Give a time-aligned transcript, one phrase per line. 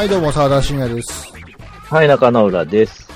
[0.00, 1.30] はい、どうも、沢田信也です。
[1.90, 3.06] はい、中野浦です。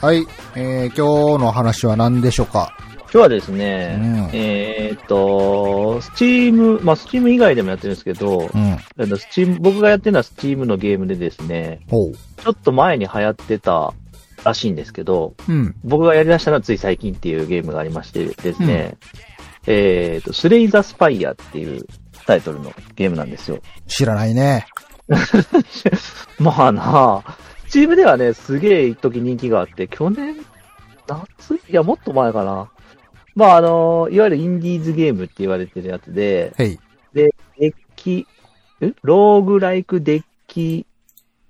[0.00, 0.24] はい、
[0.54, 2.72] えー、今日の話は何でしょうか？
[2.98, 8.72] 今日はですね、うんえーっと、スチーム、まあ、スチーム以外でもやってるんですけど、うん。
[8.74, 12.12] あのスチーム、僕がやってるのはスチームのゲームでですね、ほう。
[12.14, 13.92] ちょっと前に流行ってた
[14.44, 15.74] らしいんですけど、うん。
[15.82, 18.96] 僕がやり出したのはつい最近っていうゲームがありましてですね、
[19.66, 21.84] えーっと、スレイザースパイアっていう
[22.24, 23.58] タイトルのゲームなんですよ。
[23.88, 24.68] 知らないね。
[26.38, 26.82] まあな
[27.26, 30.36] あ、スチームではね、すげえ一時人気があって、去年、
[31.06, 31.54] 夏？
[31.56, 32.70] いや、もっと前かな。
[33.34, 36.78] まああの、いわゆるインディーズゲームって言われてるやつで、へい。
[37.12, 38.26] デッキ、
[38.80, 38.94] え？
[39.02, 40.86] ローグライクデッキ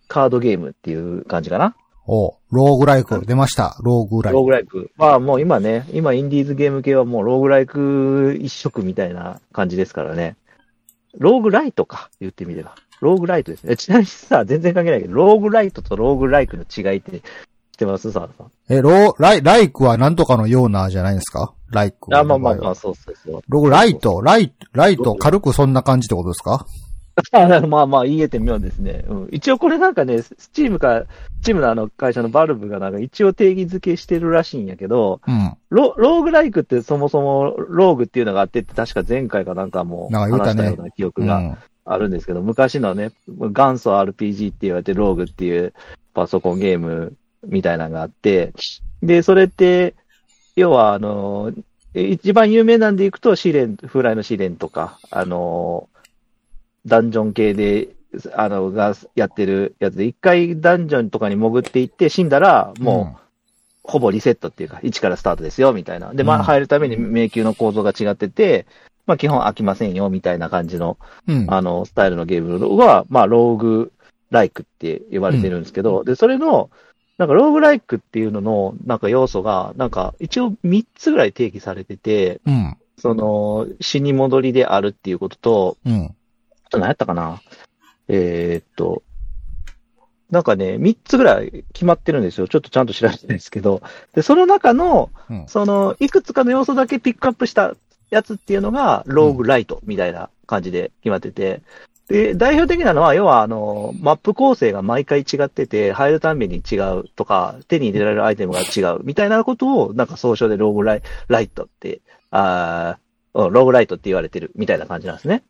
[0.08, 1.76] カードゲームっていう感じかな。
[2.06, 3.76] おローグライク、出ました。
[3.82, 4.36] ローグライク。
[4.36, 4.90] ローグライク。
[4.96, 10.36] まあもう今ね、今インディーズゲーム系はもうローグライク一色みたいな感じですからね。
[11.18, 12.74] ローグライトか、言ってみれば。
[13.00, 13.76] ローグライトですね。
[13.76, 17.22] ちなみにさ、全然関係ないけど、ローグライトとローグライクの違いって知っ
[17.78, 18.12] てます？
[18.12, 21.54] さあえ、ロー、ライ、ライクは何とかのようなじゃないですか？
[21.70, 22.16] ライク。
[22.16, 23.42] あ、まあまあまあ、そうそうそう。
[23.48, 26.66] ローグライト、ライト、ライト、軽くそんな感じってことですか？
[27.32, 29.04] あまあまあ、言えて妙ですね。
[29.06, 29.28] うん。
[29.30, 31.04] 一応これなんかね、 Steam か、
[31.42, 35.54] Steam のあの会社の Valve がなんか一応定義づけしてるらしいんやけど、うん。
[35.68, 41.58] ロローグライクってそもそもローグっていうのがあってって確か前回かなんかもなんか言うたね話したような記憶がうん。
[41.84, 45.72] あるんですけど、昔のね、元祖 RPG って言われてローグっていう
[46.14, 47.14] パソコンゲーム
[47.44, 48.52] みたいなのがあって、
[49.02, 49.94] で、それって、
[50.56, 51.52] 要はあの、
[51.94, 55.88] え一番有名なんでいくと試練、フライの試練とか、あの、
[56.86, 57.88] ダンジョン系で、
[58.34, 63.20] あの、がやってるやつで、一回ダンジョンとかに潜っていって死んだら、もう、
[63.82, 66.12] ほぼリセットっていうか、1からスタートですよ、みたいな。
[66.12, 68.66] で、まうんあ、入るために迷宮の構造が違ってて、
[69.10, 71.42] まあ、基本飽きませんよ、みたいな感じの、うん。
[71.42, 71.52] うん。
[71.52, 73.92] あの、スタイルのゲームは、まあ、ローグ
[74.30, 76.70] ライクって呼ばれてるんですけど、で、それの、
[77.18, 82.76] なんか、ローグライクっていうのの、なんか要素が、なんか、一応3つぐらい定義されてて、うん。
[82.98, 86.14] その、死に戻りであるっていうことと、うん。
[86.64, 87.42] あと何やったかな？
[88.06, 89.02] えーっと、
[90.30, 92.46] なんかね、3つぐらい決まってるんですよ。
[92.46, 93.82] ちょっとちゃんと調べてないんですけど。
[94.14, 95.44] で、その中の、うん。
[95.48, 97.74] その、いくつかの要素だけピックアップした
[98.10, 101.62] やつっていうのが、ローグライトみたいな感じで決まってて、
[102.08, 112.00] で、代表的なのは、要は、あの、マップ構成が毎回違ってて、入るたんびに違うとか、手に入れられるアイテムが違うみたいなことを、なんか総称でローグライライトって、
[112.32, 112.98] あ
[113.32, 115.44] ローグライトって言われてるみたいな感じなんですね。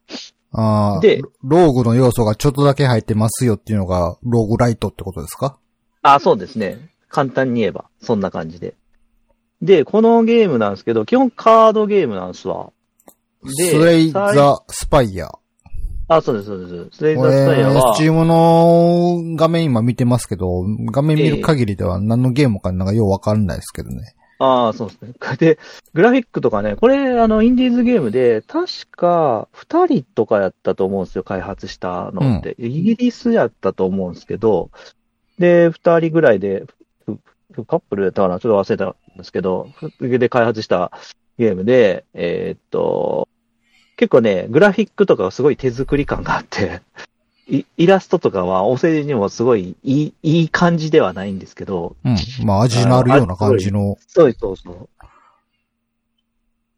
[0.53, 5.57] あーでローグの要素がちょっとだけ入ってますよっていうのが、ローグライトってことですか？
[6.03, 6.91] あ、そうですね。
[7.09, 8.75] 簡単に言えば、そんな感じで。
[9.63, 12.73] で、このゲームなんですけど、基本カードゲームなんですわ。
[13.45, 15.31] でスレイ最ザ・スパイア。
[16.09, 16.99] あ、そうです、そうです。
[16.99, 24.15] スレイザスタイヤれ、はス、チームの画面今見てますけど、画面見る限りでは何のゲームかなんかようわかんないですけどね。
[24.41, 25.13] ああ、そうですね。
[25.39, 25.59] で、
[25.93, 32.57] グラフィックとかね、これ、あの、インディーズゲームで、確か、二人とかやったと思うんですよ、開発したのって。
[32.59, 34.71] イギリスやったと思うんですけど、
[35.39, 36.65] で、二人ぐらいで、
[37.67, 40.93] カップルやったかなちょっと忘れたんですけど、ふで開発した
[41.39, 43.29] ゲームで、えーっと、
[43.97, 46.81] 結構ね、グラフィックとかがすごい手作り感があって、
[47.49, 52.17] イイラストとかは、お世辞にもすごいいい、いい感じではないんですけど、うん。
[52.47, 53.99] まあ味のあるような感じの。
[54.07, 54.89] そうそうそう。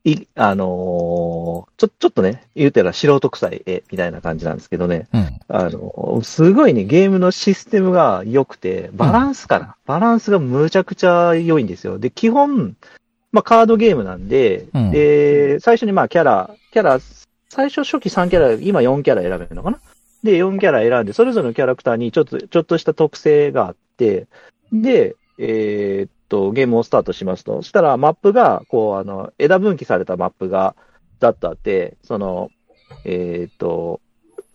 [0.05, 0.69] い、あのー
[1.77, 5.09] ちょ、ちょっとね、言うたら素人臭い絵みたいな感じなんですけどね。
[5.13, 5.41] うん。
[5.49, 11.99] あのーすごいね、ゲームのシステムが良くて、バランスかな、バランスがむちゃくちゃ良いんですよ。
[11.99, 12.77] で、基本、
[13.31, 16.99] まあ、カードゲームなんで、うんで、最初にまあ、キャラ、キャラ、
[17.49, 19.79] 最初初期3キャラ、今4キャラ選べるのかな？
[20.23, 24.27] で、4キャラ選んで、それぞれのキャラクターにちょっと、ちょっとした特性があって、
[24.73, 27.57] で、えーっと、ゲームをスタートしますと。
[27.57, 30.75] そしたらマップが、こう、あの、枝分岐されたマップが、
[31.21, 32.51] だっとあって、その、
[33.05, 34.01] えーっと、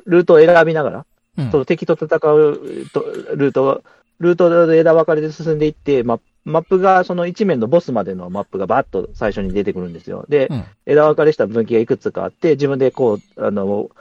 [0.05, 1.05] ルートを選びながら、
[1.37, 3.01] うんその敵と戦うと
[3.35, 3.83] ルート、
[4.17, 10.25] ルートで枝分かれで進んでいって、ママップが、その一面のボスまでのマップがバッと最初に出てくるんですよ。
[10.29, 13.91] で、うん枝分かれした分岐がいくつかあって、自分でこう、あの、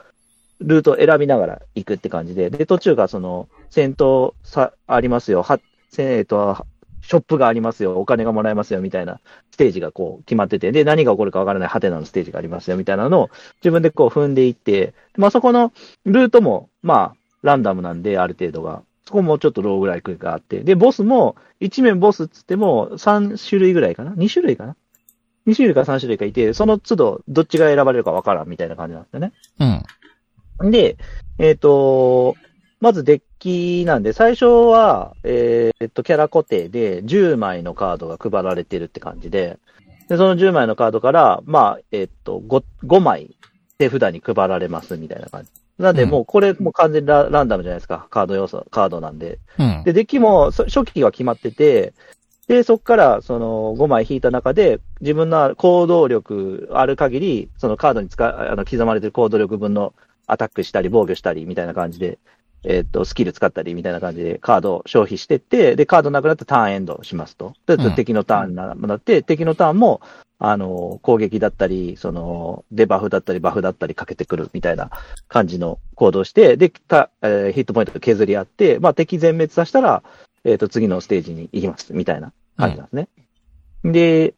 [0.59, 5.59] ルートを選びながら行くって感じで、で、途中がその、戦闘さ、ありますよ、は、
[5.91, 6.65] せえっと、
[7.07, 9.21] ショップがありますよ、お金がもらえますよ、みたいな
[9.51, 13.29] ステージがこう決まってて、で、何が起こるかわからないハテナのステージがありますよ、みたいなのを
[13.63, 15.71] 自分でこう踏んでいって、まあそこの
[16.05, 18.83] ルートも、まあ、ランダムなんで、ある程度が。
[19.05, 20.59] そこもちょっとローグライクがあって。
[20.65, 24.75] で、ボスも、一面ボスっつっても、3種類ぐらいかな ?2 種類かな
[25.47, 29.31] ?2 種類か3種類かいて、その都度、どっちが選ばれるかわからんみたいな感じなんですよね。
[30.61, 30.71] うん。
[30.71, 30.97] で、
[31.39, 32.35] えっ、と、
[32.79, 39.57] まずデッキなんで、最初は、えーっと、キャラ固定で10枚のカードが配られてるって感じで、
[40.07, 43.35] で、その10枚のカードから、まあ、えーっと、5、5枚
[43.77, 45.51] 手札に配られますみたいな感じ。
[45.77, 48.07] なんで、うんもうこれもう完全にラランダムじゃないですか。
[48.09, 49.39] カード要素、カードなんで。
[49.59, 49.83] うん。
[49.83, 51.93] で、デッキもそ初期は決まってて、
[52.47, 59.93] で、そこから、その、5枚引いた中で、自分の行動力ある限り、そのカードに使う、あの、刻まれてる行動力分の
[60.27, 62.19] アタックしたり、防御したり、みたいな感じで、
[62.63, 67.53] えーっと、スキル使ったり、みたいな感じで、カードを消費してって、で、カードなくなったらターンエンドしますと。
[67.65, 70.01] で、うん敵のターンにななって、敵のターンも、
[70.39, 74.91] あの、攻撃だったり、その、デバフだったり、バフだったりかけてくるみたいな
[75.27, 80.03] 感じの行動して、で、たえーヒットポイントを削り合って、まあ、敵全滅させたら、
[80.43, 83.07] えっ、と、次のステージに行きます、みたいな感じなんですね。
[83.83, 84.35] で、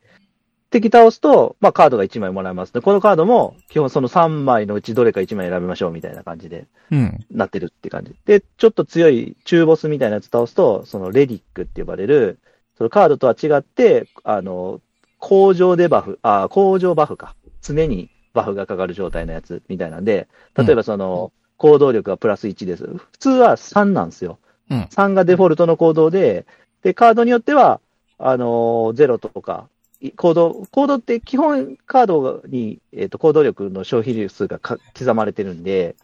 [0.69, 2.73] 敵倒すと、まあ、カードが1枚もらえます。
[2.73, 7.25] で、このカードも、基本その3枚のうちどれか1枚選びましょう、みたいな感じで、うん。
[7.31, 8.15] なってるって感じ。
[8.25, 12.39] で、ちょっと強い中ボスみたいなやつ倒すと、そのレディックって呼ばれる、
[12.77, 14.79] そのカードとは違って、あの、
[15.17, 17.35] 工場デバフ、あ、工場バフか。
[17.61, 22.85] 常にバフがかかる状態のやつみたいなんで、例えばその、行動力がプラス1です。
[22.85, 24.39] 普通は3なんですよ。
[24.69, 26.45] うん3がデフォルトの行動で、
[26.83, 27.81] で、カードによっては、
[28.17, 29.78] あのー、0とか、い
[30.15, 34.79] 行動、行動って基本カードに、えっ、と、行動力の消費数が刻
[35.13, 35.95] まれてるんで、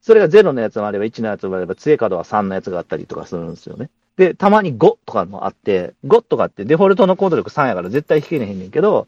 [0.00, 3.90] それが0のやつもあれば1のやつもあれば、強いカードは3のやつがあったりとかするんですよね。
[4.16, 9.06] で、たまに5とかもあって、5とかってデフォルトの行動力3やから絶対引けねへんねんけど、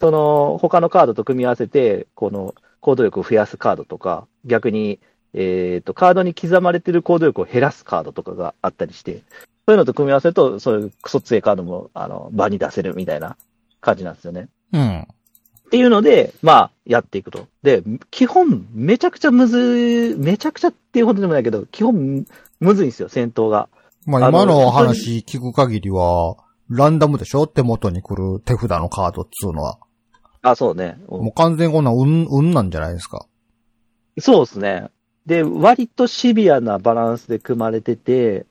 [0.00, 4.98] その、他のカードと組み合わせて、この、行動力を増やすカードとか、逆に、
[5.34, 9.22] えっ、と、カードに刻まれてる行動力を減らすカードとかがあったりして、
[9.66, 13.36] そういうのと組み合わせると、そういうクソ強いカードも、あの、場に出せるみたいな
[13.80, 14.48] 感じなんですよね。
[14.72, 15.00] うん。
[15.00, 15.04] っ
[15.70, 17.46] ていうので、まあ、やっていくと。
[17.62, 22.26] で、基本、めちゃくちゃむずい、めちゃくちゃっていうほどでもないけど、基本、
[22.60, 23.68] むずいんですよ、戦闘が。
[24.04, 26.36] まあ今の話聞く限りは、
[26.68, 27.46] ランダムでしょ？
[27.46, 29.78] 手元に来る手札のカードっつうのは。
[30.42, 30.98] あ、そうね。
[31.08, 33.26] もう完全にこんなん運、運なんじゃないですか？
[34.18, 34.88] そうですね。
[35.26, 38.46] で、割とシビアなバランスで組まれてて、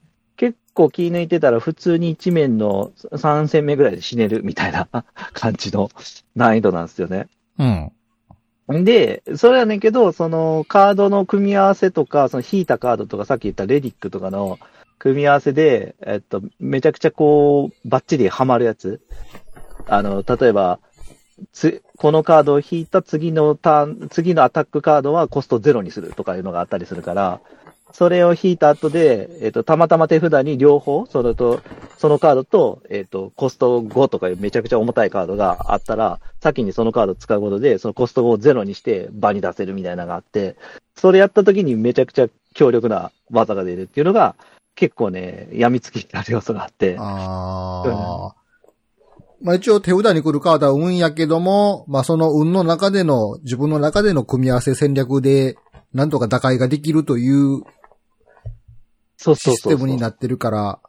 [0.71, 4.87] 結構気抜いてたら普通に1面の3戦目ぐらいで死ねるみたいな
[5.33, 5.89] 感じの
[6.33, 7.27] 難易度なんですよね。
[7.59, 7.65] う
[8.77, 8.85] ん。
[8.85, 14.59] で、それはねんけど、そのカードの組み合わせとか、その引いたカードとか、さっき言ったレディックとかの
[14.97, 19.01] 組み合わせで、えっと、めちゃくちゃこう、バッチリハマるやつ。
[19.87, 20.79] あの、例えば、
[21.51, 27.41] つ、このカードを引いた次のターン、次のアタックカードはコストゼロにするとかいうのがあったりするから、
[27.93, 31.61] それを引いた後で、えっ、と、たまたま手札に両方、それと、
[31.97, 40.55] そのカードと、えっ、と、コスト5とかいうめちゃくちゃ重たいカードがあったら、先にそのカードを使うことで、そのコスト5をゼロにして場に出せるみたいなのがあって、
[40.95, 44.35] それやった時にめちゃくちゃ強力な技が出るっていうのが、
[44.75, 48.35] 結構ね、病みつきになる要素があって、ああ。
[49.43, 55.57] まあ一応手札に来るカードは運やけども、まあその運の中での、自分の中での組み合わせ戦略で、
[55.93, 57.63] なんとか打開ができるという
[59.21, 59.55] そうそう。
[59.55, 60.79] システムになってるから、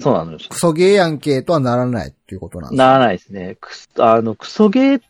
[0.00, 0.38] そうなのよ。
[0.48, 3.56] クソゲーやんけとはならないっていうことなんですならないですね。
[3.60, 5.02] くすあの、クソゲー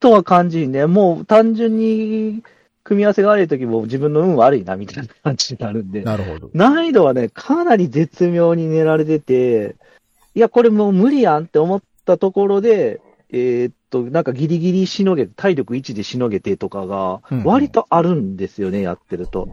[0.00, 2.42] とは感じにね、もう単純に
[2.84, 6.50] 組み合わせが悪い時も自分の運悪いなみたいな感じになるんで、なるほど。
[6.52, 9.76] 難易度はね、かなり絶妙に練られてて、
[10.34, 13.00] いや、これもう無理やんって思ったところで、
[13.30, 19.48] えーっと、なんかギリギリしのげ、体力1でしのげてとかがうん、割とあるんですよね、やってると。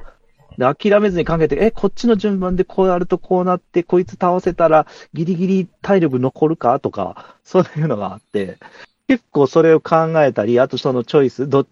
[0.58, 6.80] で、諦めずに考えて、え、こっちの順番でこうやるとこうなって、こいつ倒せたらギリギリ体力残るか？
[6.80, 8.58] とか、そういうのがあって、
[9.08, 11.66] 結構それを考えたり、あとそのチョイス、ど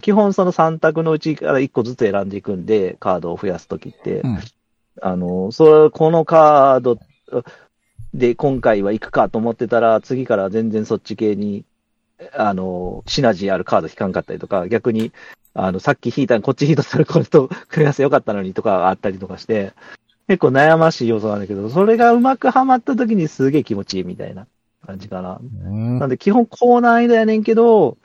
[0.00, 4.20] 基本その3択のうちから1個ずつ選んでいくんで、カードを増やすときって。
[4.20, 4.38] うん
[5.00, 6.98] あの、それ、このカード
[8.12, 11.64] で今回は行くかと思ってたら、次から全然そっち系に、
[12.34, 15.12] あの、シナジーあるカード引かんかったりとか、逆に、
[15.54, 19.72] あの、さっき引いたこっち引いたらこれと組み合わせ良かったのにとかあったりとかして、
[20.28, 24.46] 結構悩ましい要素なんだけど、それがうまくはまった時にすげえ気持ちいいみたいな
[24.86, 25.40] 感じかな。
[25.42, 27.98] うんなんで基本高難易度やねんけど、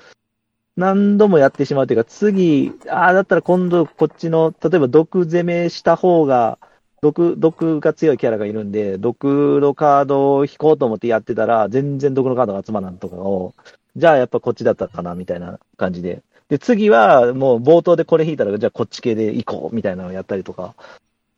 [0.75, 6.59] 何度もやってしまうというか、次、ああ、だったら今度こっちの、例えば毒攻めした方が、
[7.01, 13.55] 毒、毒が強いキャラがいるんで、毒のカードを引こうと思ってやってたら、全然毒のカードが集まらんとかを、
[13.95, 16.21] じゃあやっぱこっちだったかな、みたいな感じで。
[16.49, 20.75] で、次はもう冒頭でこれ引いたら、じゃあこっち系で行こう、みたいなのをやったりとか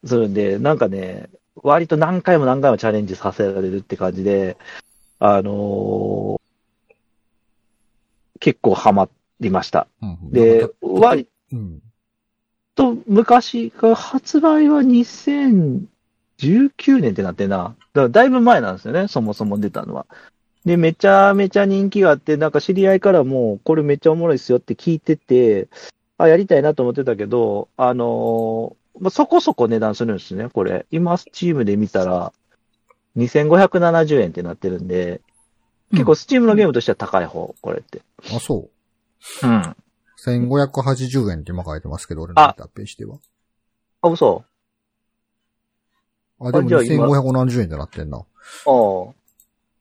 [0.06, 4.58] するんで、なんかね、割と何回も何回もチャレンジさせられるって感じで、
[5.20, 6.40] あのー
[8.40, 9.10] 結構ハマ
[9.42, 9.88] りました。
[10.02, 11.82] うんで割、うん。
[12.76, 15.90] と昔が発売は2019
[17.02, 17.76] 年ってなってんな。
[17.94, 20.06] だいぶ前なんですよね、そもそも出たのは。
[20.70, 25.68] で、めちゃめちゃ人気があって、なんか知り合いからも、これめっちゃおもろいっすよって聞いてて、
[26.20, 30.86] あ、やりたいなと思ってたけど、あのーまあ、そこそこ値段するんですね、これ。
[30.92, 32.34] 今、スチームで見たら、
[33.16, 35.22] 2570円ってなってるんで、
[35.90, 38.04] 結構スチームのゲームとしては高い方、これって。
[38.32, 38.70] あ、そ
[39.44, 39.48] う。
[39.48, 39.56] うん。
[39.56, 39.76] あ、
[40.24, 43.18] 1580円って今書いてますけど、俺の見たページでは。
[44.04, 44.46] 嘘
[46.40, 48.20] あ、でもじゃあ今2570円ってなってんな。
[48.20, 49.19] ああ。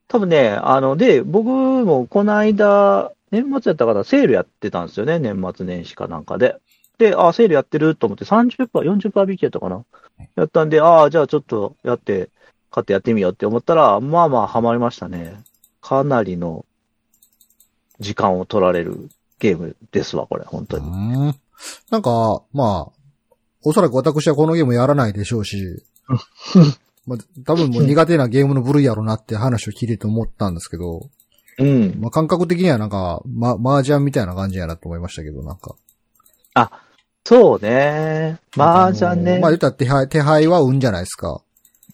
[0.09, 6.57] 多分ね、あの、で、僕もこの間、年末やったからセールやってたんですよね、年末年始かなんかで。
[6.99, 9.85] で、あ、セールやってると思って30%、40%引きやったかな。
[10.35, 12.31] やったんで、ああ、じゃあちょっとやって、
[12.71, 15.43] 買ってやってみようって思ったら、まあまあハマりましたね。
[15.81, 16.67] かなりの
[18.01, 20.87] 時間を取られるゲームですわ、これ、本当うに。
[20.87, 21.35] ん。
[21.91, 22.93] なんか、まあ、
[23.63, 25.83] おそらく私はこのゲームやらないでしょうし、
[27.09, 31.09] まあ、多分もう苦手なゲームの部類やろなって話を聞いてて思ったんですけど、
[31.59, 31.97] うん。
[32.01, 35.75] まあ、感覚的にはなんか、ま、麻雀みたいな感じやなと思いましたけど、なんか。
[37.25, 38.39] そうね。
[38.57, 39.39] 麻雀ね。
[39.39, 41.43] まあ言ったら手配、手配は運じゃないですか。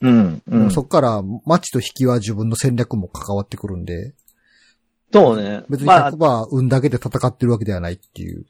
[0.01, 0.43] うん。
[0.47, 0.71] うん。
[0.71, 4.15] そっから、マッチと引きは自分の戦略も関わってくるんで、
[5.13, 5.63] そうね。
[5.69, 8.45] 別にまあ、100%運だけで戦ってるわけではないっていう。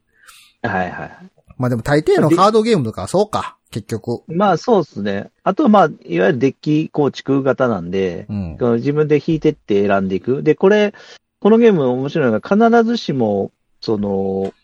[0.62, 1.18] はいはい。
[1.58, 4.22] まあでも大抵のカードゲームとかはそうか、結局。
[4.28, 5.30] まあそうですね。
[5.42, 8.58] あとはまあ、いわゆるデッキ構築型なんで、うん。
[8.76, 10.42] 自分で引いてって選んでいく。
[10.42, 10.94] で、これ、
[11.40, 14.54] このゲーム面白いのが必ずしも、その、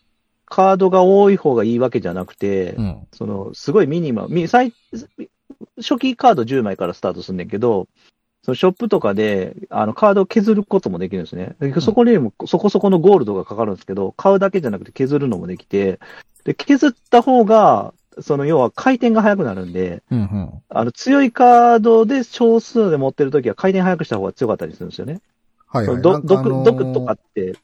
[0.45, 3.07] カードが多い方がいいわけじゃなくて、うん。
[3.13, 4.73] その、すごいミニマム、み最
[5.77, 7.87] 初期カード10枚からスタートするんだけど、
[8.43, 11.55] そのショップとかで、あの、カードを削ることもできるんですね。
[11.59, 15.99] でそこにもそこそこのゴールドがかかるんですけど、買うだけじゃなくて削るのもできて、
[16.43, 20.51] で、削った方が、その、要は回転が速くなるんで、うん、うん。
[20.69, 25.21] あの、強いカードで少数で持ってるときは回転速くした方が強かったりするんですよね。
[25.67, 26.01] はいはい。
[26.01, 27.55] ど毒、なんかあのー毒とかって、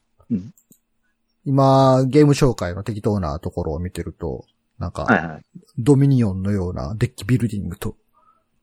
[1.44, 4.44] 今、ゲーム紹介の適当なところを見てると、
[4.78, 5.42] なんか、はいはい。
[5.78, 7.96] ドミニオンのようなデッキビルディングと、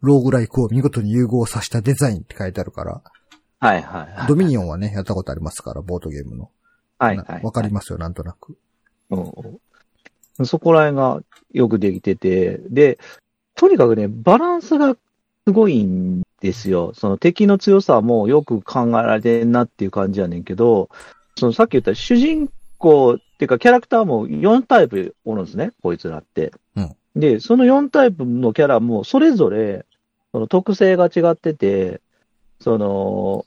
[0.02, 3.02] ローグライクを見事に融合させたデザインって書いてあるから、
[3.60, 4.28] はいはいはい。
[4.28, 6.50] ドミニオンはね、やったことありますから、ボードゲームの。
[7.00, 7.28] はいはい。
[7.28, 8.58] なわかりますよ、なんとなく。
[9.10, 9.60] うん
[10.44, 11.22] そこら辺が
[11.54, 13.00] よくできてて、で、
[13.56, 14.98] とにかくね、バランスが
[15.48, 16.92] すごいんですよ。
[16.94, 20.90] その敵の強さもよく考えられてんなっていう感じやねんけど、
[21.38, 26.52] そのさっき言った主人公っていうかキャラクターも4タイプおるんですね、こいつらって。
[27.16, 29.86] で、その4タイプのキャラもそれぞれ、
[30.32, 32.02] その特性が違ってて、
[32.60, 33.46] その、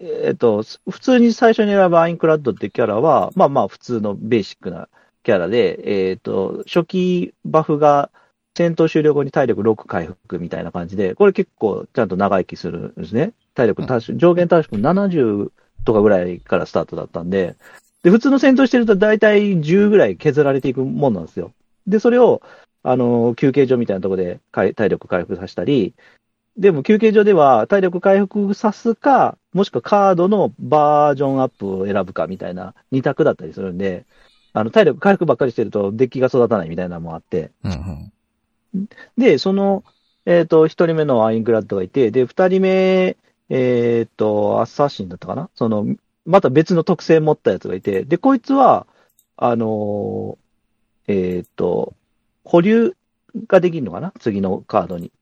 [0.00, 4.88] えっ、と、普通に最初に選ぶアインクラッドってキャラは、まあまあ普通のベーシックな
[5.22, 8.10] キャラで、えっ、と、初期バフが
[8.56, 13.32] 戦闘終了後に体力6回復みたいな感じで、これ結構ちゃんと長生きするんですね。
[13.54, 13.84] 体力、
[14.16, 15.50] 上限確か70
[15.84, 17.56] とかぐらいからスタートだったんで、
[18.02, 21.52] で、普通の戦闘してると大体10ぐらい削られていくもんなんですよ。
[21.86, 22.42] で、それを、
[22.82, 25.94] あの、休憩所みたいなところで体力回復させたり、
[26.56, 34.06] でも休憩所では体力回復さすか、もしくはカードのバージョンアップを選ぶかみたいな二択だったりするんで、
[34.52, 38.12] あの、体力回復ばっかりしてるとデッキが育たないみたいなのもあって、うん
[38.74, 38.88] うん。
[39.16, 39.84] で、その、
[40.26, 43.16] えっ、と、一人目のアインクラッドがいて、で、二人目、
[43.50, 45.48] えっ、と、アッサーシンだったかな？
[45.54, 45.86] その、
[46.26, 48.86] また別の特性持ったやつがいて、で、こいつは、
[49.36, 51.94] あのーえっ、と、
[52.48, 52.94] 保留
[53.46, 54.12] ができるのかな？
[54.18, 55.12] 次のカードに。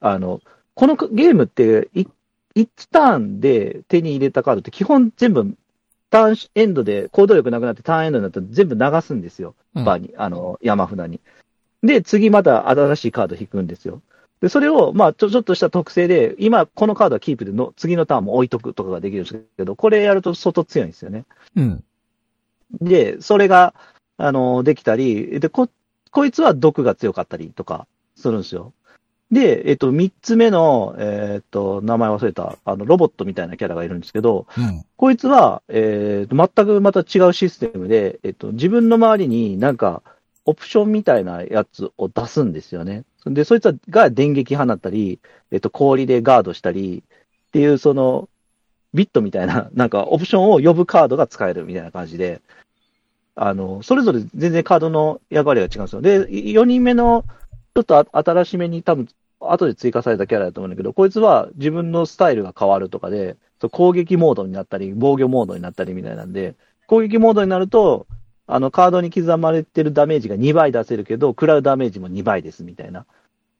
[0.00, 0.40] あの、
[0.74, 2.06] このゲームって、い
[2.54, 5.56] 1ターンで手に入れたカードって基本全部、
[6.10, 9.56] ターンエンドで行動力なくなってターンエンドになったら全部流すんですよ。
[9.74, 11.20] うんバーに、あの、山札に。
[11.82, 14.00] で、次また新しいカード引くんですよ。
[14.40, 21.24] で、それを、まあ、ちょ、ちょっとした特性で、今、このカードはキープでの、次のターンも置いとくとかができるんですけど、これやると相当強いんですよね。
[21.56, 21.84] うん。
[22.80, 23.74] で、それが、
[24.16, 25.68] あの、できたり、で、こ、
[26.18, 28.72] こいつは毒が強かったりとかするんですよ。
[29.30, 34.84] で、えっと、三つ目の、えっと、名前忘れた、あの、ロボットみたいなキャラがいるんですけど、うん。
[34.96, 40.02] こいつは、えーと、全くまた違うシステムで、えっと、自分の周りになんか、
[40.44, 43.04] オプションみたいなやつを出すんですよね。
[43.24, 45.20] で、そいつが電撃放ったり、
[45.52, 48.28] えっと、氷でガードしたり、っていう、その、
[48.92, 52.42] ビットみたいな、なんか、オプションを呼ぶカードが使えるみたいな感じで、
[53.40, 56.02] あの、それぞれ全然カードの役割が違うんですよ。
[56.02, 57.24] で、4人目の、
[57.74, 59.08] ちょっとあ新しめに多分、
[59.40, 66.56] 後で追加されたキャラだと思うんだけど、こいつは自分のスタイルが変わるとかで、そう攻撃モードになったり、防御モードになったりみたいなんで、
[66.88, 68.08] 攻撃モードになると、
[68.48, 73.06] あの、カードに刻まれてるダメージが2倍出せるけど、食らうダメージも2倍ですみたいな、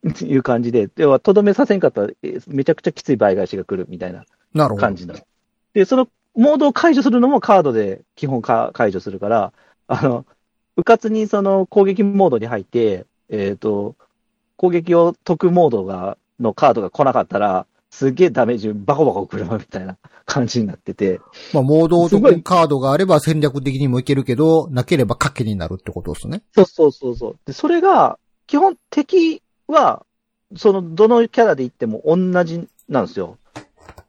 [0.22, 4.24] いう感じで、要は、とどめさせんかったら、えめちゃくちゃきつい倍返しが来るみたいな。
[4.76, 5.20] 感じなの。
[5.74, 6.08] で、その
[6.38, 9.52] モードを解除するのもカードで基本か解除するから、
[9.88, 10.24] あの、
[10.76, 13.96] うかつにその攻撃モードに入って、えっ、と、
[14.56, 21.20] 攻撃を解くモードが、のカードが来なかったら、すげえダメージバコバコ食らうみたいな感じになってて、
[21.52, 26.42] まあ、モードを解くカードがあれば戦略的にもいけるけど、なければ賭けになるってことですね。
[26.54, 27.38] そうそうそうそう。
[27.46, 28.16] で、それが、
[28.46, 30.06] 基本敵は、
[30.56, 33.38] その、どのキャラで言っても同じなんですよ。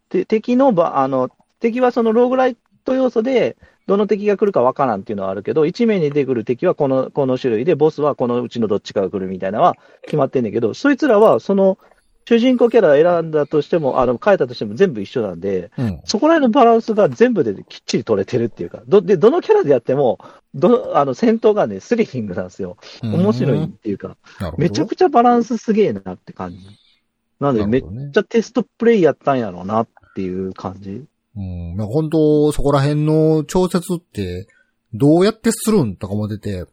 [0.09, 11.77] で、敵のば、あの、敵はそのローグライト要素で、どの敵が来るかわからんっていうのはあるけど、一面に出てくる敵はこの、この種類で、ボスはこのうちのどっちかが来るみたいなのは決まってんだけど、そいつらは、その、
[12.29, 15.99] 主人公キャラ選んだとしても、あの、変えたとしても全部一緒なんで、うん。
[16.05, 20.19] そこら辺のバランスが全部できっちり取れてるっていうか、ど、で、どのキャラでやっても、
[20.53, 22.77] どの、あの、戦闘がね、スリリングなんですよ。
[23.01, 24.15] 面白いっていうか。
[24.59, 26.59] めちゃくちゃバランスすげえなって感じ。
[27.39, 31.05] なので、めっちゃテストプレイやったんやろうなっていう感じ。
[31.35, 31.75] うん。
[31.75, 34.47] まあ、本当そこら辺の調節って、
[34.93, 36.65] どうやってするんとかも出て、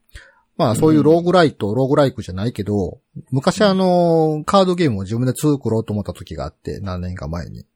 [0.56, 2.98] まあそういうローグライト、ローグライクじゃないけど、
[3.30, 7.66] 昔あの、カードゲームを自分で作ろうと思った時があって、何年か前に。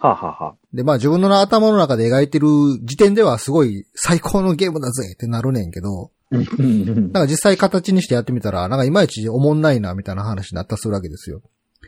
[0.00, 2.48] はあ、はあはあ、で、まあ自分の頭の中で描いてる
[2.82, 11.40] 時点ではすごい最高のゲームだぜってなるねんけど、うんうんうんなんか実際形にしてやってみたら、なんかいまいちおもんないなみたいな話になったりするわけですよ。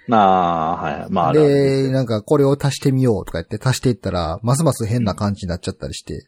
[0.07, 1.11] まあ、はい。
[1.11, 6.27] まあ、あるあるで、なんかこれを足してみようとか言って足していったら、ますます変な感じになっちゃったりして、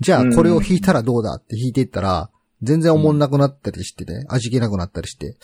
[0.00, 2.30] じゃあこれを引いたらどうだって引いていったら、
[2.62, 5.36] 全然おもんなくなったりしてね、味気なくなったりして、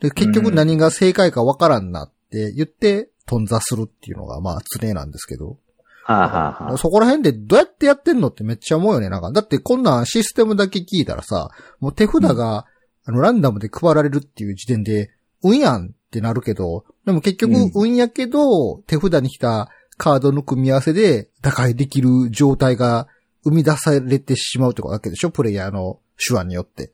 [0.00, 5.58] で、結局何が正解かわからんなって言って、頓挫するっていうのがまあ常なんですけど、
[6.04, 9.08] はあ、はあはあ、そこら辺でどうやってやってんのってめっちゃ思うよね。
[9.08, 12.66] なんか、だってこんなんシステムだけ聞いたらさ、もう手札が、
[13.04, 15.10] あの、ランダムで配られるっていう時点で、
[15.42, 23.08] 運やんってなるけど、でも結局うん運やけど、手札に来たカードの組み合わせで打開できる状態が
[23.44, 25.30] 生み出されてしまうってわけでしょ？
[25.30, 26.92] プレイヤーの手腕によって。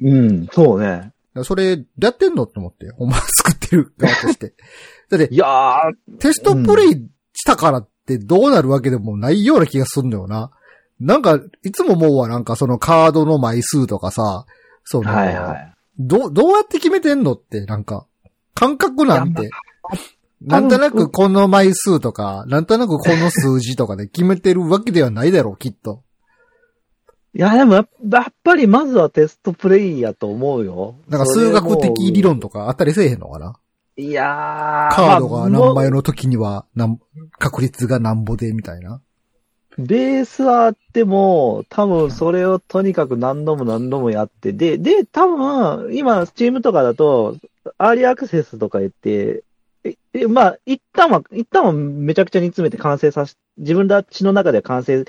[0.00, 1.12] うん、そうね。
[1.42, 4.54] それ、やってんのって思って、ほんま作ってる側として。
[5.10, 10.50] だって、いやー、テストプレイしたからってどうなるわけでもないような気がするんだよな。
[10.98, 14.46] なんか、いつも思うわ、なんかそのカードの枚数とかさ、
[14.84, 15.74] その、はいはい。
[15.98, 18.06] ど、どうやって決めてんのって、なんか、
[18.56, 19.50] 感覚なんて、
[20.40, 26.02] なんとなくこの枚数とか、なんとなくこの数字とかで 決めてるわけではないだろう、きっと。
[27.34, 27.88] いや、でもやっ
[28.42, 30.94] ぱりまずはテストプレイやと思うよ。
[31.06, 33.56] なんか数学的理論とかあったりせえへんのかな？
[33.98, 36.98] いやー、カードがまあ何枚の時には、なん
[37.38, 39.00] 確率がなんぼで、みたいな。
[39.78, 47.36] ベースはあっても、多分それをとにかく何度も何度もやって、で、で、多分、今、スチームとかだと、
[47.78, 49.44] アーリーアクセスとか言って、
[50.12, 55.04] え、まあ、一旦は、一旦はめちゃくちゃ煮詰めて完成させ、自分たちの中では完成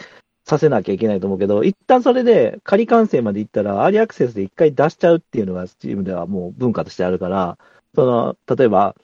[0.46, 7.58] させなきゃいけないと思うけど、一旦それで仮完成までいったら、アーリーアクセスで一回出しちゃうっていうのが、チームではもう文化としてあるから、
[7.96, 8.96] その、例えば、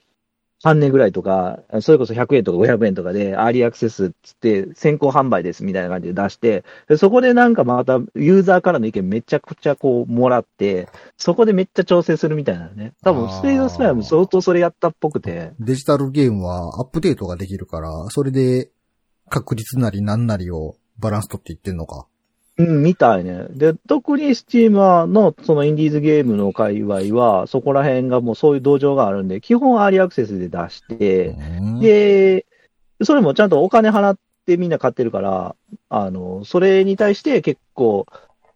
[0.64, 12.94] 3年ぐらいとか、それこそ100円とか500円とかで、アーリーアクセスっつって、先行販売ですみたいな感じで出して、でそこでなんかまたユーザーからの意見めちゃくちゃこうもらって、そこでめっちゃ調整するみたいなね。
[13.02, 15.52] 多分、スペードスパイアも相当それやったっぽくて。
[15.60, 18.70] デジタルゲームはアップデートができるから、それで
[19.28, 22.06] 確率なり何なりをバランス取っていってんのか。
[22.56, 23.46] うん、みたいね。
[23.50, 32.46] で、特にスチーマーのそのインディーズゲームの界隈は、そこら辺がもうそういう道場があるんで、基本アーリーアクセスで出して、うんで、
[33.02, 35.56] それもちゃんとお金払ってみんな買ってるから、
[35.88, 38.06] あの、それに対して結構、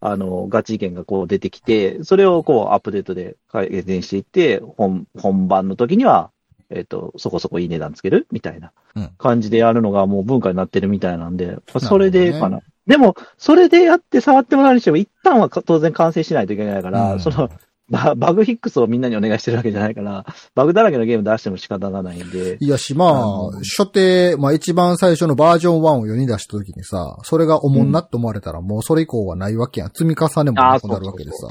[0.01, 6.31] あの、ガチ意見がこう出てきて、それをこうアップデートで改善していって、本、本番の時には、
[6.71, 12.61] えっ、と、そこそこいい値段つけるみたいなうん感じでやるのがもう文化になってるみたいなんで、それでかな。
[12.88, 17.51] でも、それでやって触ってもらうにしても、一旦は当然完成しないといけないから、うんその、
[17.90, 20.24] ババグフィックスをみんなにお願いしてるわけじゃないから、
[20.55, 29.90] バグだらけのゲーム出しても仕方がないんで、いやし、まあ初手、まあ一番最初のバージョン1を世に出した時にさ、それがおもんなって思われたら、もうそれ以降はないわけやん。
[29.90, 31.48] 積み重ねもなくなるわけでさ。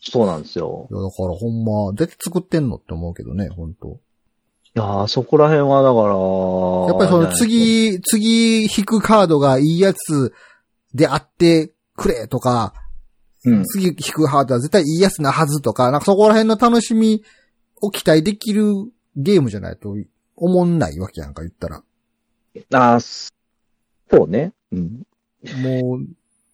[0.00, 0.86] そうなんですよ。
[0.90, 3.98] いや、だからほんま、出て作ってんのって思うけどね、ほんと。
[4.76, 6.14] いやー、そこら辺はだから、
[6.88, 10.32] やっぱりその次、次引くカードがいいやつ
[10.94, 12.74] であってくれとか、
[13.44, 13.64] うん。
[13.64, 17.22] 次引くカードは絶対いいやつなはずとか、なんかそこら辺の楽しみ
[17.80, 18.72] を期待できる
[19.16, 19.94] ゲームじゃないと
[20.36, 21.82] 思んないわけやんか、言ったら。
[22.72, 23.30] あー
[24.10, 24.52] そうね。
[24.72, 25.02] うん。
[25.62, 26.06] もう、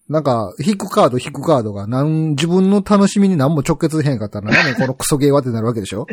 [0.09, 6.07] なんか、引くカード引くカードが、なん、自分の楽しみに何も直結へんかったら、 何このクソゲーはってなるわけでしょ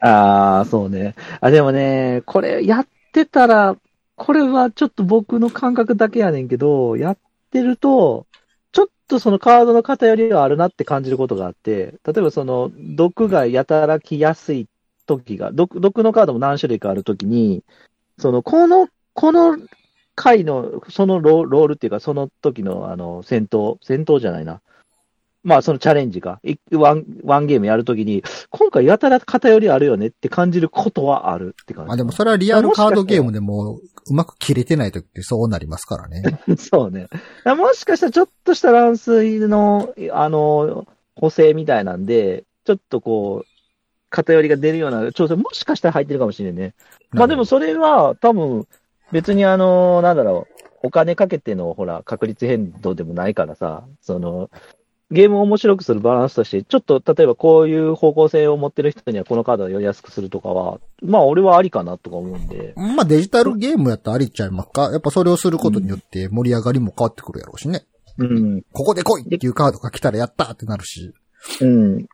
[0.00, 1.14] ああ、そうね。
[1.40, 3.76] あ、でもね、これやってたら、
[4.16, 7.18] これはちょっと僕の感覚だけやねんけど、やっ
[7.52, 8.26] てると、
[8.72, 14.68] ちょっとそのカードの偏りはあるなって感じることがあって、例えばその、毒がやたらきやすい
[15.06, 17.64] 時が、毒、毒のカードも何種類かある時に、
[18.18, 19.58] その、この、この
[20.14, 24.62] 回の、そのロロールっていうか、その時のあの、戦闘、戦闘じゃないな。
[25.44, 26.40] まあ、そのチャレンジか。
[26.44, 31.88] いワン、ワンゲームやるときに、今回やたら偏りあるよねって感じることはあるって感じ。
[31.88, 36.22] まあでもそれはリアルカードゲームでも、うまく切れてない時ってそうなりますからね。
[36.56, 37.08] そうね。
[37.44, 43.46] もしかしたらちょっとした乱水の、あの、補正みたいなんで、ちょっとこう、
[44.10, 46.74] 偏りが出るような調整、もしかしたら入ってるかもしれんね。
[47.10, 48.66] まあでもそれは多分、
[49.10, 50.46] 別にあの、なんだろ
[50.82, 54.50] う、お金かけての、ほら、確率変動でもないからさ、その、
[55.12, 62.72] ゲームを面白くするバランスとして、ちょっと例えばこういう方向性を持ってる人にはこのカードをやりやすくするとかは、まあ俺はありかなとか思うんで。
[62.76, 67.84] まあデジタルゲームやったらありっちゃいますかやっぱそれをすることによって盛り上がりも変わってくるやろうしね。
[68.18, 68.62] うん。
[68.72, 71.12] ここで来いっていうカードが来たらやったってなるし。
[71.60, 72.00] うん。
[72.00, 72.06] い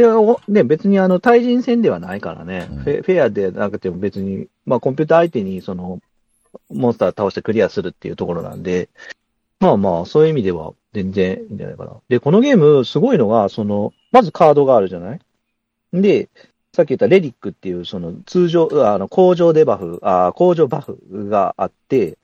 [0.00, 6.00] や、おね、別にあの、対人戦ではないからね、うんフェフェアでなくても別に、まあコンピューター相手にその、
[6.70, 8.88] モンスター倒してクリアするっていうところなんで、
[9.60, 11.96] まあまあ、そういう意味では全然いいんじゃないかな。
[12.08, 15.20] で、このゲーム、すごいのが、その、まずカードがあるじゃない？
[15.92, 16.28] で、
[16.72, 22.18] さっき言ったレリックっていう、その通常、あの、工場デバフ、あ工場バフがあって、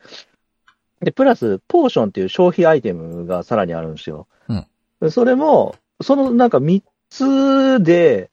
[1.00, 4.26] で、プラス、ポーションっていう消費アイテムがさらにあるんですよ。
[5.00, 8.30] でそれも、そのなんか3つで、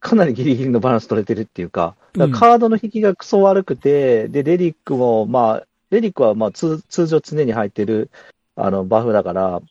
[0.00, 8.10] かなりギリギリのバランス取れてるっていうか、だからカードの引きがクソ悪くて、で、レリックも、まあ、レリックはまあ通通常常に入ってる、
[8.56, 9.62] あの、バフだから、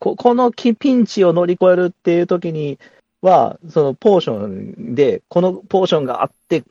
[0.00, 2.78] ここのキピンチを乗り越えるっていう時に
[3.22, 6.64] は、そのポーションで、このポーションがあって、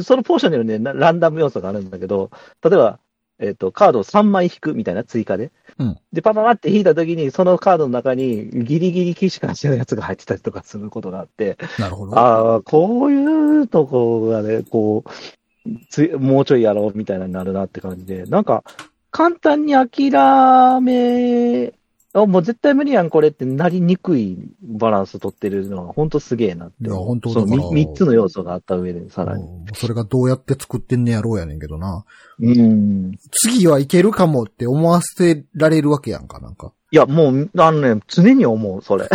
[0.00, 2.30] そのポーションにはね、なランダム要素があるんだけど、
[2.62, 2.98] 例えば、
[3.40, 5.52] えっ、と、カードを3枚引くみたいな追加で。
[5.78, 12.18] うんで、パパパって引いた時に、そのカードの中にギリギリ騎士からしてるやつが入ってたりとかすることがあって、なるほど。
[12.18, 18.64] ああ、こういうとこがね、こう、つもうちょいやろうみたいになるなって感じで、なんか、
[19.18, 20.12] 簡単に諦
[20.80, 21.72] め、
[22.12, 26.84] あもう絶対無理やん、これってなりにくいバランス取ってるのが、本当すげえなって。
[26.84, 29.42] いや本当だからみ三つの要素があった上で、さらに。
[29.42, 32.04] うんそれがどうやって作ってんねやろうやねんけどな。
[32.38, 33.18] うん。
[33.32, 36.72] 次はいけるかもって思わせられるわけやんか、なんか。
[36.92, 39.08] いや、もう、あのね、常に思う、それ。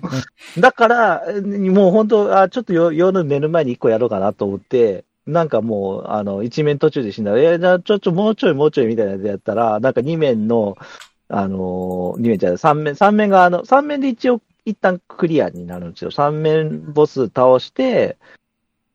[0.58, 10.76] だから、もう本当、あちょっと夜夜寝る前に一個やろうかなと思って、なんかもう、あの、一面途中で死んだら、えじゃちょ、ちょ、もうちょい、もうちょいみたいなやつやったら、なんか二面の、
[11.28, 16.10] あのー、二面じゃない、三面、三面が、あの、三面で一応、一旦クリアになるんですよ。
[16.10, 18.16] 三面ボス倒して、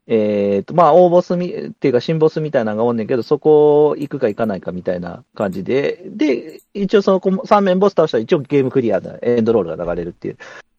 [0.08, 10.38] えっ、と、まあ、大ボスみ、っていうか、新ボスみたいなのがおんねんけど、そこ行くか行かないかみたいな感じで、で、一応その三面ボス倒したら一応ゲームクリアだ、エンドロールが流れるっていう。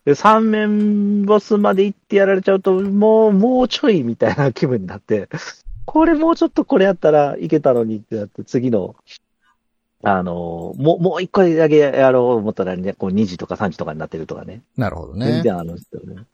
[0.08, 5.28] で、三面ボスまで行ってやられちゃうと、もう、もうちょいみたいな気分になって、
[5.84, 8.96] これもうちょっとこれやったらいけたのにってなって、次の、
[10.02, 14.62] あの、もう、もう一回だけやろう思ったらね、こう2時とか3時とかになってるとかね。
[14.78, 15.42] なるほど全ね。
[15.42, 16.24] 然あるんですよね。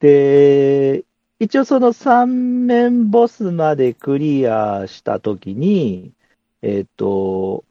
[0.00, 1.04] で、
[1.38, 6.10] 一応その三面ボスまでクリアしたときに、
[6.62, 7.62] えっ、と、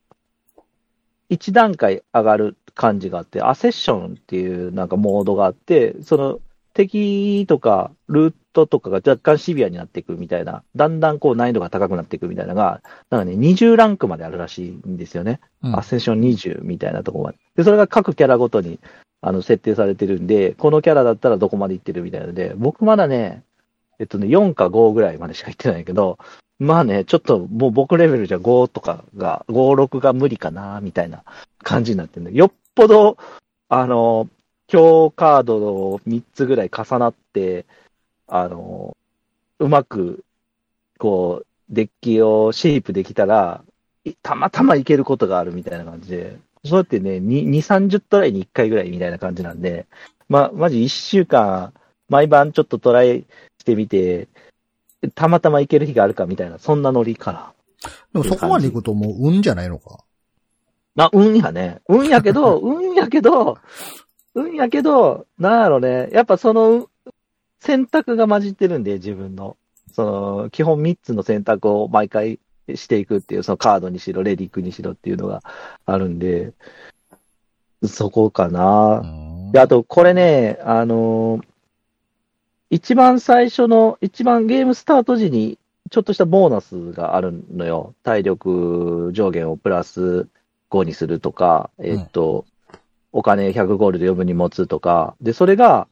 [1.28, 6.40] 一段階上がる感じがあって、アセッションっていうなんかモードがあって、その
[6.74, 15.42] 敵とかルートとかが若干シビアになっていくみたいな、だんだんこう難易度が高くなっていくみたいなのが、なんかね、20ランクまであるらしいんですよね。
[15.62, 17.38] うんアセッション20みたいなところまで。
[17.58, 18.80] で、それが各キャラごとに
[19.20, 23.44] あの設定されてるんで、このキャラだったらどこまで行ってるみたいなので、僕まだね、
[24.00, 26.18] えっとね、4か5ぐらいまでしか行ってないけど、
[26.60, 31.24] まあね、ちょっともう僕レベルじゃ5とかが、5、6が無理かな、みたいな
[31.64, 33.18] 感じになってるんで、よっぽど、
[33.68, 34.30] あの、
[34.68, 37.66] 強カードを3つぐらい重なって、
[38.28, 38.96] あの、
[39.60, 40.24] うまく、
[40.98, 43.64] こう、デッキをシェイプできたら、
[44.24, 49.86] たまたまいけることがあるみたいな感じで、そうやってね、2、2 30トライに1回ぐらいみたいな感じなんで、
[50.30, 51.74] ま、まじ1週間、
[52.08, 53.26] 毎晩ちょっとトライ
[53.60, 54.30] してみて、
[55.16, 57.54] たまたまいける日があるかみたいな、そんなノリかな。
[58.14, 60.06] でもそこまで行くともう運じゃないのか。
[60.96, 61.82] まあ、運やね。
[61.88, 63.58] 運やけど、 運やけど、
[64.36, 66.10] 運やけど、なんやろね。
[66.12, 66.90] やっぱその、
[67.60, 69.58] 選択が混じってるんで、自分の。
[69.94, 70.04] そ
[70.44, 72.40] の、基本3つの選択を毎回
[72.76, 75.42] していくっていう、そのカードにしろ、レディックにしろっていうのが
[75.86, 76.54] あるんで、
[77.86, 79.06] そこかなう。
[79.06, 81.50] んで、あと、これね、あのー
[82.72, 85.58] 一番最初の、一番ゲームスタート時に、
[85.90, 87.96] ちょっとしたボーナスがあるのよ。
[88.04, 90.28] 体力上限をプラス
[90.70, 92.46] 5にするとか、えっと、
[93.12, 95.16] お金100ゴールド余分に持つとか。
[95.22, 95.88] で、それが、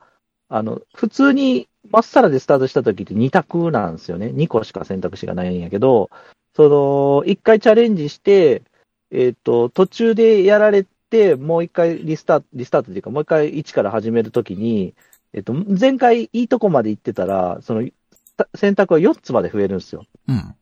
[0.49, 4.27] あの、普通に、まっさらでスタートした時って2択なんですよね。
[4.27, 6.09] 2個しか選択肢がないんやけど、
[6.55, 8.63] その、1回チャレンジして、
[9.11, 14.93] えっと、途中でやられて、もう一回リスタート、リスタートっていうか、もう一回1から始めるときに、
[15.33, 17.87] えっと、前回いいとこまで行ってたら、その、
[18.35, 20.05] た選択は4つまで増えるんですよ。
[20.27, 20.55] うん。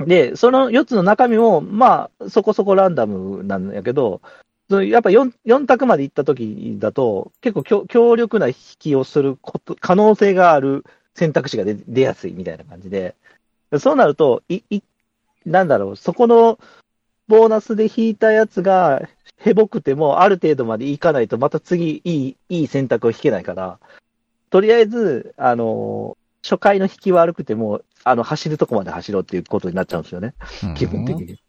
[0.00, 4.20] で、その4つの中身も、まあ、そこそこランダムなんやけど、
[4.68, 13.14] そのやっぱ 4, 4択まで行った時だと、結構強力な引きをすること、可能性がある選択肢が出出やすいみたいな感じで、
[13.78, 14.82] そうなると、い、い、
[15.44, 16.58] なんだろう、そこの
[17.28, 23.78] ボーナスで引いたやつが、へぼくても、ある程度までいかないと、また次、いい、いい選択を引けないから、
[24.50, 30.34] とりあえず、あの、初回の引き悪くても、あの、走るとこまで走ろうっていうことになっちゃうんですよね。
[30.76, 31.40] 基本的に。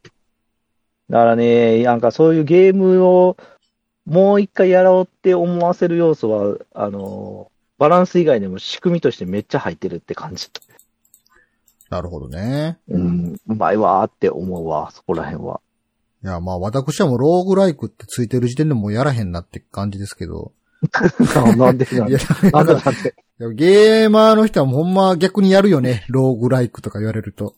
[1.10, 3.38] だからね、なんかそういうゲームを
[4.08, 10.50] もう一回やろうって思わせる要素は、あの、バランス以外にも仕組みとしてめっちゃ入ってるって感じ。
[11.92, 12.80] なるほどね。
[12.90, 15.62] うん、うまいわーって思うわ、そこら辺は。
[16.24, 20.52] いや、まあ私はもうローグライクってついてる時点でもうやらへんなって感じですけど。
[21.58, 22.18] なんでなんで、
[22.52, 23.16] なんでなんで。
[23.40, 26.06] いやゲーマーの人はほんま逆にやるよね。
[26.10, 27.56] ローグライクとか言われると。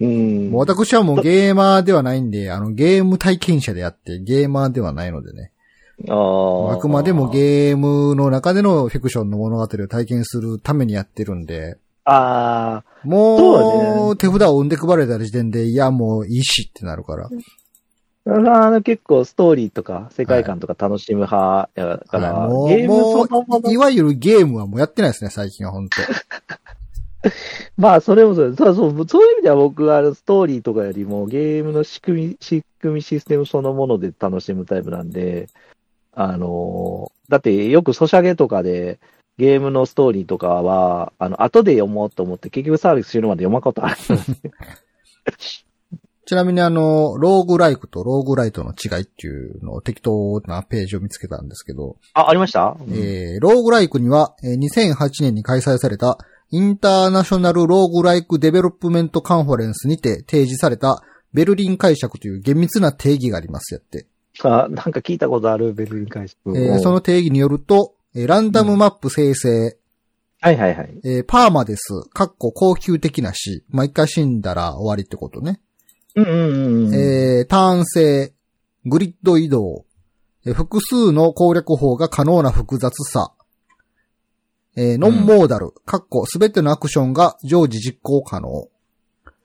[0.00, 0.50] うん。
[0.50, 5.52] もう私はもうゲーマーではないんで、あのゲーム体験者であってゲーマーではないのでね。
[6.06, 17.28] あーあくまでもゲームの中でのフィクションの物語を体験するためにやってるんで、あそもう手札を生んで配られた時点で、いやもういいしってなるから。
[18.32, 25.96] ーあの結構ストーリーとか世界観とか楽しむ派やから、はいゲームそのものいわゆるゲームはもうやってないですね、最近は本当
[27.76, 28.54] まあ、それもそう。
[28.56, 35.48] そうそうそういう意味では僕はあのストーリーとかよりもゲームの仕組み、仕組みシステムそのもので楽しむタイプなんで、
[36.12, 38.98] あのーだってよくソシャゲとかで
[39.36, 43.96] ゲームのストーリーとかは、あの、後で読もうと思って結局サービスするまで読まんことある。
[46.28, 56.18] ちなみにあの、ローグライクとローグライトの違いっていうのを適当なページを見つけたんですけど、あ、ありました、えー、ローグライクには、えー2008年に開催された
[56.50, 64.06] International Roguelike Development Conference にて提示されたベルリン解釈という厳密な定義がありますやって。
[64.42, 66.58] あ、なんか聞いたことある、ベルリン解釈。
[66.58, 69.78] えーその定義によると、えーランダムマップ生成、
[70.42, 71.00] はいはいはい。
[71.04, 75.62] えー permadeath、かっこ恒久的な死、まあ、一回死んだら終わりってことね。
[76.22, 76.94] うんうんうんうん。
[76.94, 78.32] えー、ターン性、
[78.84, 79.84] グリッド移動、
[80.46, 83.32] えー複数の攻略法が可能な複雑さ、
[84.76, 88.68] えー non-modal、かっこすべてのアクションが常時実行可能、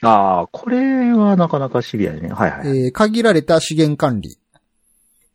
[0.02, 2.30] ああ、これはなかなかシビアね。
[2.30, 2.68] はいはい。
[2.68, 4.38] えー限られた資源管理、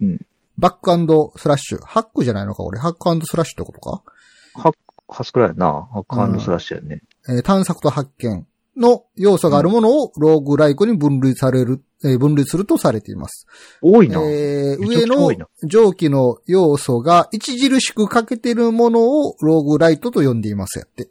[0.00, 0.20] うん。
[0.58, 0.90] バック
[1.38, 4.72] スラッシュ、ハックじゃないのかこれ、ハックスラッシュってことか？
[5.08, 5.88] ハスクラやな。
[5.92, 7.02] hack and slash やね。
[7.28, 8.46] えー探索と発見
[8.78, 13.46] の要素があるものをローグライクに分類される、えー分類するとされています。
[13.82, 14.20] 多いな。
[14.22, 21.08] えー上のくちゃ多いな上記の要素が著しく欠けてるものをローグライトと呼んでいますやって。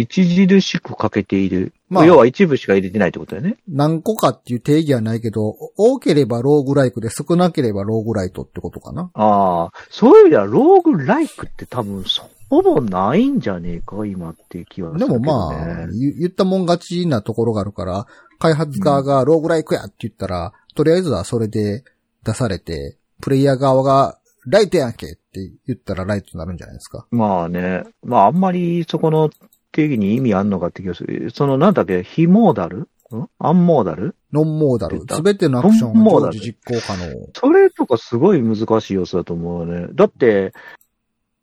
[0.00, 1.74] 著しく欠けている。
[1.90, 3.58] まあ要は一部しか入れてないってことだよね。
[3.68, 9.10] 何個かっていう定義はないけど、多ければローグライクで少なければローグライトってことかな。
[9.12, 12.04] ああ、そういう意味では、ローグライクって多分、
[12.52, 15.18] ほぼないんじゃねえか、今っていう気はすでるね。
[15.26, 18.06] もまあ、言言ったもん勝ちなところがあるから、
[18.38, 21.82] 開発側がローグライクやって言ったら、とりあえずはそれで
[22.24, 27.06] 出されて、プレイヤー側がライトやんけって言ったらライトになるんじゃないですか。
[27.10, 29.30] まあね、まああんまりそこの
[29.70, 31.30] 定義に意味あんのかって気がする。
[31.30, 32.80] その、なんだっけ、非モーダル？
[32.80, 33.28] ん？
[33.38, 34.14] アンモーダル？
[34.30, 37.28] ノンモーダルすべてのアクションノンモーダルが常時実行可能。
[37.34, 39.86] それとかすごい難しい要素だと思うね。
[39.94, 40.52] だって、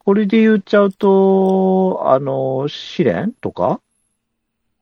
[0.10, 3.74] これで言っちゃうと、あの、試練とか？
[3.74, 3.80] っ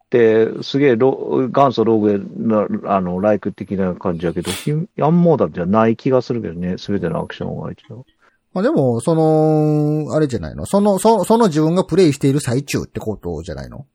[0.10, 8.06] て、すげえロ元祖ローグな、あの、ライク的な感じだけど、ひアンモーダルじゃない気がするけどね、すべてのアクションが一応。
[8.54, 10.66] まあでも、その、あれじゃないの？
[10.66, 13.86] その、そその自分がプレイしている最中ってことじゃないの？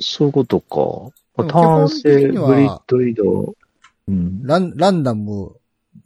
[0.00, 1.12] そういうことか。
[1.36, 3.54] 単基本的性、にはグリッド移動。
[4.08, 4.42] うん。
[4.44, 5.54] ラン、ランダム、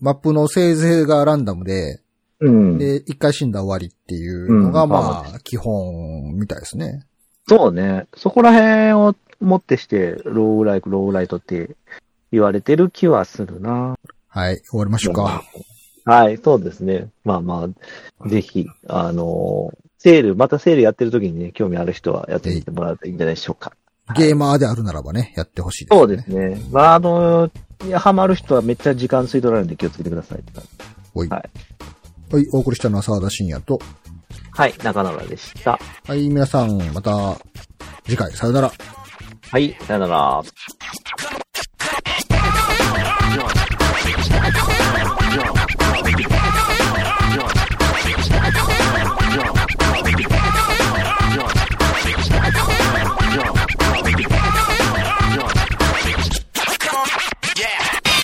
[0.00, 2.00] マップの生成がランダムで、
[2.40, 2.78] うん。
[2.78, 7.06] で、一回死んだ終わりっていうのが、うんまあ、基本みたいですね。
[7.48, 8.06] そうね。
[8.16, 11.76] そこら辺をもってして、ローグライク、ローグライトって
[12.32, 13.96] 言われてる気はするな。
[14.28, 15.42] はい、終わりましょうか。
[16.04, 17.08] はい、そうですね。
[17.24, 17.68] まあま
[18.24, 23.72] あ、ぜひ、あのーセール、またセールやってる時にね、興味ある人はやってみてもらうといいんじゃないでしょうか。
[24.14, 25.98] ゲーマーであるならばね、やってほしいです、ね。
[25.98, 26.60] そうですね。
[26.70, 27.50] まあ、あの
[27.94, 30.44] ハマる人はめっちゃ時間吸い取られるんで気をつけてください。
[31.14, 31.28] おい。
[32.30, 33.78] はい、お送りしたのは沢田信也と。
[34.52, 35.78] はい、中野でした。
[36.06, 37.36] はい、皆さん、また
[38.04, 38.72] 次回、さよなら。
[39.50, 40.42] はい、さよなら。
[46.18, 46.35] you.